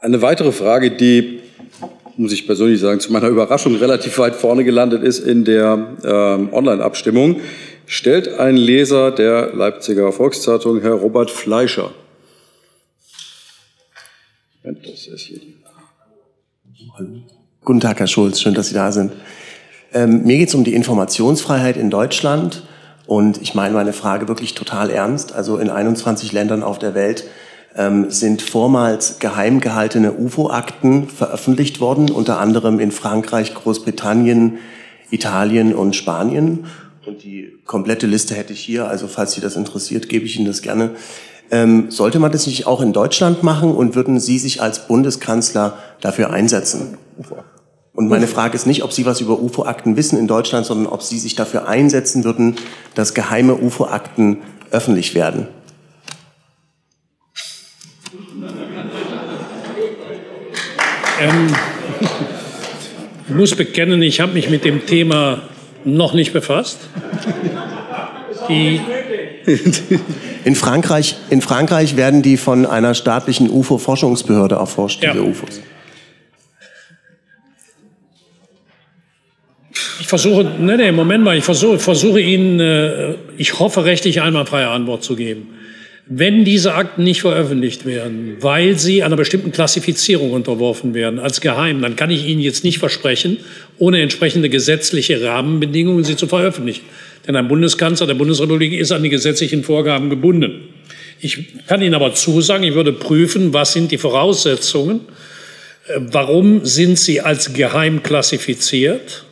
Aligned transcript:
Eine 0.00 0.22
weitere 0.22 0.52
Frage, 0.52 0.92
die, 0.92 1.40
muss 2.16 2.32
ich 2.32 2.46
persönlich 2.46 2.80
sagen, 2.80 3.00
zu 3.00 3.12
meiner 3.12 3.28
Überraschung 3.28 3.74
relativ 3.74 4.18
weit 4.18 4.36
vorne 4.36 4.62
gelandet 4.62 5.02
ist 5.02 5.18
in 5.18 5.44
der 5.44 5.96
ähm, 6.04 6.52
Online-Abstimmung, 6.52 7.40
stellt 7.86 8.28
ein 8.38 8.56
Leser 8.56 9.10
der 9.10 9.54
Leipziger 9.54 10.12
Volkszeitung, 10.12 10.80
Herr 10.82 10.92
Robert 10.92 11.30
Fleischer. 11.30 11.90
Das 14.62 15.06
ist 15.06 15.20
hier 15.20 15.38
die 15.38 15.58
Guten 17.64 17.80
Tag, 17.80 17.98
Herr 17.98 18.06
Schulz, 18.06 18.40
schön, 18.40 18.54
dass 18.54 18.68
Sie 18.68 18.74
da 18.74 18.92
sind. 18.92 19.12
Ähm, 19.92 20.24
mir 20.24 20.38
geht 20.38 20.48
es 20.48 20.54
um 20.54 20.64
die 20.64 20.74
Informationsfreiheit 20.74 21.76
in 21.76 21.90
Deutschland 21.90 22.62
und 23.06 23.40
ich 23.42 23.54
meine 23.54 23.74
meine 23.74 23.92
Frage 23.92 24.28
wirklich 24.28 24.54
total 24.54 24.90
ernst. 24.90 25.32
Also 25.32 25.58
in 25.58 25.70
21 25.70 26.32
Ländern 26.32 26.62
auf 26.62 26.78
der 26.78 26.94
Welt 26.94 27.24
ähm, 27.76 28.10
sind 28.10 28.42
vormals 28.42 29.18
geheim 29.18 29.60
gehaltene 29.60 30.12
UFO-Akten 30.12 31.08
veröffentlicht 31.08 31.80
worden, 31.80 32.10
unter 32.10 32.40
anderem 32.40 32.80
in 32.80 32.90
Frankreich, 32.90 33.54
Großbritannien, 33.54 34.58
Italien 35.10 35.74
und 35.74 35.96
Spanien. 35.96 36.66
Und 37.06 37.22
die 37.22 37.54
komplette 37.64 38.06
Liste 38.06 38.34
hätte 38.34 38.52
ich 38.52 38.60
hier, 38.60 38.88
also 38.88 39.08
falls 39.08 39.32
Sie 39.32 39.40
das 39.40 39.56
interessiert, 39.56 40.08
gebe 40.08 40.26
ich 40.26 40.36
Ihnen 40.36 40.46
das 40.46 40.62
gerne. 40.62 40.90
Ähm, 41.50 41.90
sollte 41.90 42.18
man 42.18 42.30
das 42.30 42.46
nicht 42.46 42.66
auch 42.66 42.82
in 42.82 42.92
Deutschland 42.92 43.42
machen 43.42 43.72
und 43.74 43.94
würden 43.94 44.20
Sie 44.20 44.38
sich 44.38 44.60
als 44.60 44.86
Bundeskanzler 44.86 45.78
dafür 46.00 46.30
einsetzen? 46.30 46.98
Und 47.94 48.08
meine 48.08 48.26
Frage 48.26 48.54
ist 48.54 48.66
nicht, 48.66 48.84
ob 48.84 48.92
Sie 48.92 49.06
was 49.06 49.20
über 49.20 49.40
UFO-Akten 49.40 49.96
wissen 49.96 50.18
in 50.18 50.28
Deutschland, 50.28 50.66
sondern 50.66 50.92
ob 50.92 51.02
Sie 51.02 51.18
sich 51.18 51.34
dafür 51.34 51.66
einsetzen 51.66 52.22
würden, 52.24 52.56
dass 52.94 53.14
geheime 53.14 53.54
UFO-Akten 53.54 54.38
öffentlich 54.70 55.14
werden. 55.14 55.48
Ähm, 61.20 61.54
ich 63.28 63.34
muss 63.34 63.54
bekennen, 63.54 64.02
ich 64.02 64.20
habe 64.20 64.32
mich 64.32 64.48
mit 64.50 64.64
dem 64.64 64.86
Thema 64.86 65.42
noch 65.84 66.14
nicht 66.14 66.32
befasst. 66.32 66.78
Die 68.48 68.80
in, 70.44 70.54
Frankreich, 70.54 71.16
in 71.30 71.40
Frankreich 71.40 71.96
werden 71.96 72.22
die 72.22 72.36
von 72.36 72.66
einer 72.66 72.94
staatlichen 72.94 73.50
UFO-Forschungsbehörde 73.50 74.56
erforscht, 74.56 75.02
ja. 75.02 75.12
diese 75.12 75.24
UFOs. 75.24 75.60
Ich 80.00 80.06
versuche, 80.06 80.44
nee, 80.58 80.76
nee, 80.76 80.92
Moment 80.92 81.24
mal, 81.24 81.36
ich 81.36 81.44
versuche, 81.44 81.78
versuche 81.78 82.20
Ihnen, 82.20 82.60
äh, 82.60 83.14
ich 83.36 83.58
hoffe, 83.58 83.84
rechtlich 83.84 84.22
einmal 84.22 84.46
freie 84.46 84.68
Antwort 84.68 85.02
zu 85.02 85.16
geben. 85.16 85.48
Wenn 86.10 86.44
diese 86.46 86.74
Akten 86.74 87.04
nicht 87.04 87.20
veröffentlicht 87.20 87.84
werden, 87.84 88.38
weil 88.40 88.78
sie 88.78 89.02
einer 89.02 89.16
bestimmten 89.16 89.52
Klassifizierung 89.52 90.32
unterworfen 90.32 90.94
werden, 90.94 91.18
als 91.18 91.42
geheim, 91.42 91.82
dann 91.82 91.96
kann 91.96 92.10
ich 92.10 92.26
Ihnen 92.26 92.40
jetzt 92.40 92.64
nicht 92.64 92.78
versprechen, 92.78 93.36
ohne 93.76 94.00
entsprechende 94.00 94.48
gesetzliche 94.48 95.22
Rahmenbedingungen 95.22 96.04
sie 96.04 96.16
zu 96.16 96.26
veröffentlichen. 96.26 96.84
Denn 97.26 97.36
ein 97.36 97.46
Bundeskanzler 97.46 98.06
der 98.06 98.14
Bundesrepublik 98.14 98.72
ist 98.72 98.90
an 98.90 99.02
die 99.02 99.10
gesetzlichen 99.10 99.64
Vorgaben 99.64 100.08
gebunden. 100.08 100.70
Ich 101.20 101.66
kann 101.66 101.82
Ihnen 101.82 101.94
aber 101.94 102.14
zusagen, 102.14 102.64
ich 102.64 102.74
würde 102.74 102.94
prüfen, 102.94 103.52
was 103.52 103.74
sind 103.74 103.90
die 103.90 103.98
Voraussetzungen, 103.98 105.00
äh, 105.88 106.00
warum 106.00 106.64
sind 106.64 106.98
sie 106.98 107.20
als 107.20 107.52
geheim 107.52 108.02
klassifiziert 108.02 109.26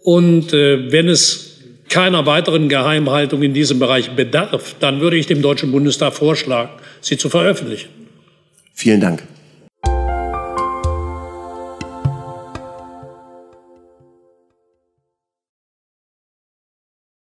und 0.00 0.52
äh, 0.52 0.92
wenn 0.92 1.08
es 1.08 1.53
keiner 1.94 2.26
weiteren 2.26 2.68
Geheimhaltung 2.68 3.40
in 3.44 3.54
diesem 3.54 3.78
Bereich 3.78 4.10
bedarf, 4.16 4.74
dann 4.80 5.00
würde 5.00 5.16
ich 5.16 5.28
dem 5.28 5.42
Deutschen 5.42 5.70
Bundestag 5.70 6.12
vorschlagen, 6.12 6.70
sie 7.00 7.16
zu 7.16 7.30
veröffentlichen. 7.30 7.88
Vielen 8.74 9.00
Dank. 9.00 9.22